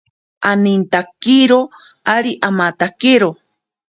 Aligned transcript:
Anintakiro 0.51 1.59
ari 2.15 2.31
amatakero. 2.47 3.29